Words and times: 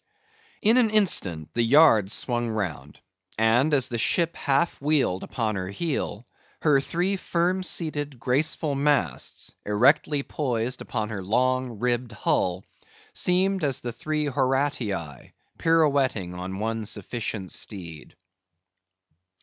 In 0.63 0.77
an 0.77 0.89
instant 0.89 1.53
the 1.53 1.61
yards 1.61 2.11
swung 2.11 2.49
round; 2.49 2.99
and 3.37 3.71
as 3.71 3.87
the 3.87 3.99
ship 3.99 4.35
half 4.35 4.81
wheeled 4.81 5.21
upon 5.21 5.53
her 5.57 5.67
heel, 5.69 6.25
her 6.63 6.81
three 6.81 7.17
firm 7.17 7.61
seated 7.61 8.19
graceful 8.19 8.73
masts 8.73 9.53
erectly 9.63 10.23
poised 10.27 10.81
upon 10.81 11.09
her 11.09 11.21
long, 11.21 11.77
ribbed 11.77 12.13
hull, 12.13 12.65
seemed 13.13 13.63
as 13.63 13.81
the 13.81 13.91
three 13.93 14.25
Horatii 14.25 15.33
pirouetting 15.59 16.33
on 16.33 16.57
one 16.57 16.85
sufficient 16.87 17.51
steed. 17.51 18.15